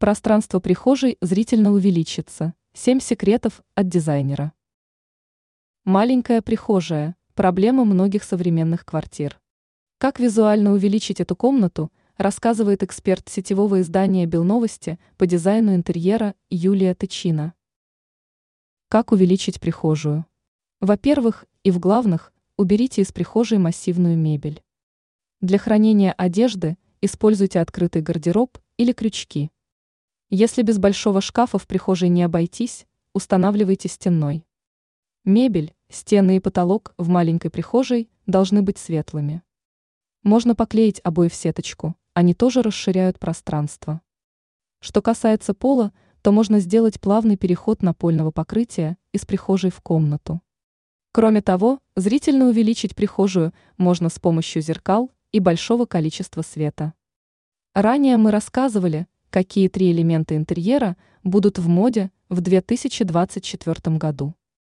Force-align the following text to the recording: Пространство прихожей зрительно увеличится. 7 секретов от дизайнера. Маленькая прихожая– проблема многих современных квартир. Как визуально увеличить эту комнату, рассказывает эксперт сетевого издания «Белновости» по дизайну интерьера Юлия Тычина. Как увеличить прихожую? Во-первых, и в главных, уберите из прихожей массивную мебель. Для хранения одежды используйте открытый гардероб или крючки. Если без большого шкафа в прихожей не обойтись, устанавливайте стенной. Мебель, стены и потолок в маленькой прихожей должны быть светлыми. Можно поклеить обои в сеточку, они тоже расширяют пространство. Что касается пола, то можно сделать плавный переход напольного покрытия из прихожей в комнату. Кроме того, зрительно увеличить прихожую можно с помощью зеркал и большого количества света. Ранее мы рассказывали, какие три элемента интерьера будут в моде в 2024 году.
Пространство 0.00 0.60
прихожей 0.60 1.18
зрительно 1.20 1.72
увеличится. 1.72 2.54
7 2.72 3.00
секретов 3.00 3.60
от 3.74 3.86
дизайнера. 3.86 4.54
Маленькая 5.84 6.40
прихожая– 6.40 7.16
проблема 7.34 7.84
многих 7.84 8.24
современных 8.24 8.86
квартир. 8.86 9.38
Как 9.98 10.18
визуально 10.18 10.72
увеличить 10.72 11.20
эту 11.20 11.36
комнату, 11.36 11.92
рассказывает 12.16 12.82
эксперт 12.82 13.28
сетевого 13.28 13.82
издания 13.82 14.24
«Белновости» 14.24 14.98
по 15.18 15.26
дизайну 15.26 15.74
интерьера 15.74 16.34
Юлия 16.48 16.94
Тычина. 16.94 17.52
Как 18.88 19.12
увеличить 19.12 19.60
прихожую? 19.60 20.24
Во-первых, 20.80 21.44
и 21.62 21.70
в 21.70 21.78
главных, 21.78 22.32
уберите 22.56 23.02
из 23.02 23.12
прихожей 23.12 23.58
массивную 23.58 24.16
мебель. 24.16 24.62
Для 25.42 25.58
хранения 25.58 26.14
одежды 26.16 26.78
используйте 27.02 27.60
открытый 27.60 28.00
гардероб 28.00 28.56
или 28.78 28.92
крючки. 28.92 29.50
Если 30.32 30.62
без 30.62 30.78
большого 30.78 31.20
шкафа 31.20 31.58
в 31.58 31.66
прихожей 31.66 32.08
не 32.08 32.22
обойтись, 32.22 32.86
устанавливайте 33.14 33.88
стенной. 33.88 34.46
Мебель, 35.24 35.74
стены 35.88 36.36
и 36.36 36.40
потолок 36.40 36.94
в 36.98 37.08
маленькой 37.08 37.50
прихожей 37.50 38.08
должны 38.26 38.62
быть 38.62 38.78
светлыми. 38.78 39.42
Можно 40.22 40.54
поклеить 40.54 41.00
обои 41.02 41.26
в 41.26 41.34
сеточку, 41.34 41.96
они 42.14 42.32
тоже 42.32 42.62
расширяют 42.62 43.18
пространство. 43.18 44.02
Что 44.78 45.02
касается 45.02 45.52
пола, 45.52 45.92
то 46.22 46.30
можно 46.30 46.60
сделать 46.60 47.00
плавный 47.00 47.36
переход 47.36 47.82
напольного 47.82 48.30
покрытия 48.30 48.98
из 49.10 49.26
прихожей 49.26 49.72
в 49.72 49.80
комнату. 49.80 50.40
Кроме 51.10 51.42
того, 51.42 51.80
зрительно 51.96 52.46
увеличить 52.46 52.94
прихожую 52.94 53.52
можно 53.78 54.08
с 54.08 54.20
помощью 54.20 54.62
зеркал 54.62 55.10
и 55.32 55.40
большого 55.40 55.86
количества 55.86 56.42
света. 56.42 56.94
Ранее 57.74 58.16
мы 58.16 58.30
рассказывали, 58.30 59.08
какие 59.30 59.68
три 59.68 59.92
элемента 59.92 60.36
интерьера 60.36 60.96
будут 61.22 61.58
в 61.58 61.68
моде 61.68 62.10
в 62.28 62.40
2024 62.40 63.96
году. 63.96 64.34